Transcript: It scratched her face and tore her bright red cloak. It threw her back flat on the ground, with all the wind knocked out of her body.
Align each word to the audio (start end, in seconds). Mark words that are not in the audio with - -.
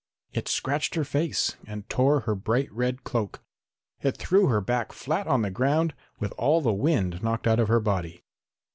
It 0.33 0.47
scratched 0.47 0.95
her 0.95 1.03
face 1.03 1.57
and 1.67 1.87
tore 1.87 2.21
her 2.21 2.33
bright 2.33 2.71
red 2.71 3.03
cloak. 3.03 3.43
It 4.01 4.17
threw 4.17 4.47
her 4.47 4.59
back 4.59 4.93
flat 4.93 5.27
on 5.27 5.43
the 5.43 5.51
ground, 5.51 5.93
with 6.17 6.31
all 6.39 6.59
the 6.59 6.73
wind 6.73 7.21
knocked 7.21 7.45
out 7.45 7.59
of 7.59 7.67
her 7.67 7.79
body. 7.79 8.23